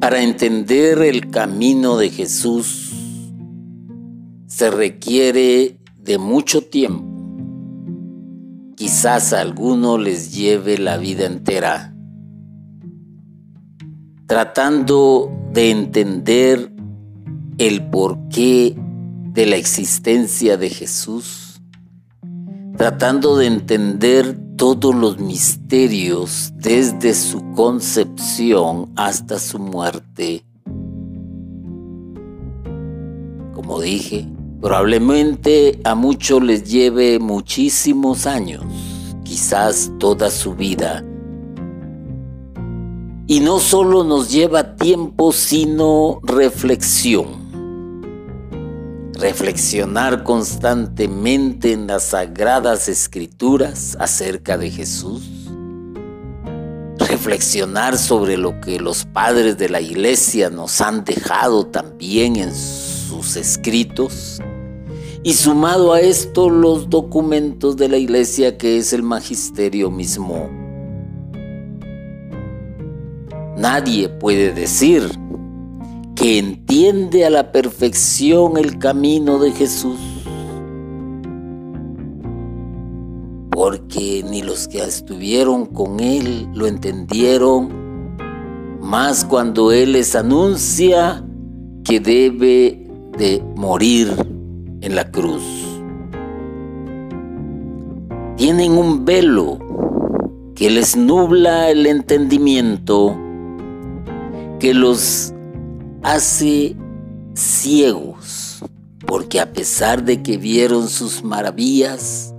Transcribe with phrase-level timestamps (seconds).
[0.00, 2.92] Para entender el camino de Jesús
[4.46, 7.06] se requiere de mucho tiempo.
[8.76, 11.90] Quizás a alguno les lleve la vida entera
[14.30, 16.72] tratando de entender
[17.58, 21.49] el porqué de la existencia de Jesús,
[22.80, 30.46] tratando de entender todos los misterios desde su concepción hasta su muerte.
[33.52, 34.26] Como dije,
[34.62, 38.64] probablemente a muchos les lleve muchísimos años,
[39.24, 41.04] quizás toda su vida.
[43.26, 47.39] Y no solo nos lleva tiempo, sino reflexión
[49.20, 55.22] reflexionar constantemente en las sagradas escrituras acerca de Jesús,
[56.98, 63.36] reflexionar sobre lo que los padres de la iglesia nos han dejado también en sus
[63.36, 64.40] escritos,
[65.22, 70.48] y sumado a esto los documentos de la iglesia que es el magisterio mismo.
[73.58, 75.10] Nadie puede decir
[76.20, 79.98] que entiende a la perfección el camino de Jesús.
[83.50, 87.70] Porque ni los que estuvieron con Él lo entendieron,
[88.82, 91.24] más cuando Él les anuncia
[91.84, 94.12] que debe de morir
[94.82, 95.42] en la cruz.
[98.36, 99.58] Tienen un velo
[100.54, 103.16] que les nubla el entendimiento,
[104.58, 105.32] que los
[106.02, 106.76] hace
[107.34, 108.62] ciegos,
[109.06, 112.34] porque a pesar de que vieron sus maravillas,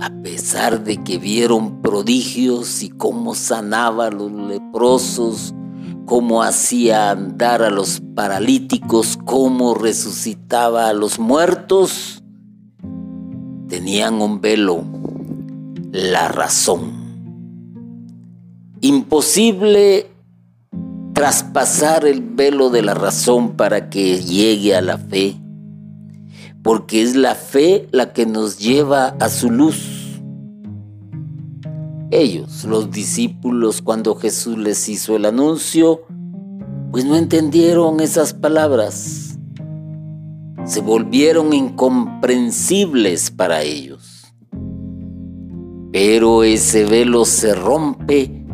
[0.00, 5.54] a pesar de que vieron prodigios y cómo sanaba a los leprosos,
[6.04, 12.22] cómo hacía andar a los paralíticos, cómo resucitaba a los muertos,
[13.68, 14.84] tenían un velo,
[15.92, 17.06] la razón.
[18.80, 20.10] Imposible
[21.16, 25.40] traspasar el velo de la razón para que llegue a la fe,
[26.62, 30.20] porque es la fe la que nos lleva a su luz.
[32.10, 36.02] Ellos, los discípulos, cuando Jesús les hizo el anuncio,
[36.92, 39.38] pues no entendieron esas palabras.
[40.66, 44.34] Se volvieron incomprensibles para ellos.
[45.92, 48.45] Pero ese velo se rompe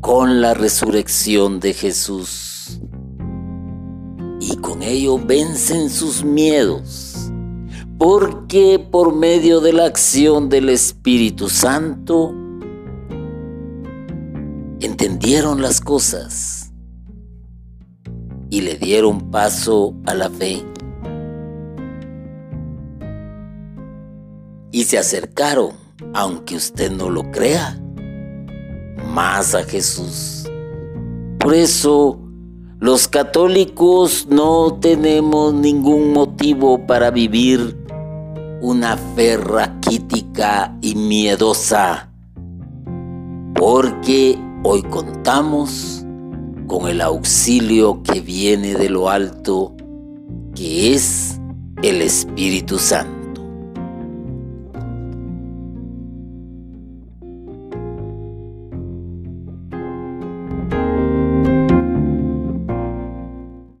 [0.00, 2.80] con la resurrección de Jesús.
[4.40, 7.30] Y con ello vencen sus miedos,
[7.98, 12.32] porque por medio de la acción del Espíritu Santo
[14.80, 16.72] entendieron las cosas
[18.50, 20.64] y le dieron paso a la fe.
[24.70, 25.72] Y se acercaron,
[26.14, 27.78] aunque usted no lo crea
[29.06, 30.44] más a Jesús.
[31.38, 32.18] Por eso
[32.80, 37.76] los católicos no tenemos ningún motivo para vivir
[38.60, 42.10] una fe raquítica y miedosa,
[43.54, 46.04] porque hoy contamos
[46.66, 49.74] con el auxilio que viene de lo alto,
[50.54, 51.40] que es
[51.82, 53.17] el Espíritu Santo.